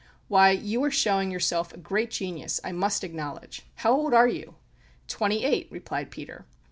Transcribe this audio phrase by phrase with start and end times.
[0.29, 3.67] "Why, you are showing yourself a great genius, I must acknowledge.
[3.75, 4.55] How old are you?"
[5.07, 6.47] "Twenty eight!" replied Peter.